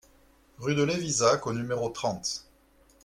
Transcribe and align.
Rue 0.57 0.73
de 0.73 0.81
Lévizac 0.81 1.45
au 1.45 1.53
numéro 1.53 1.87
trente 1.89 2.47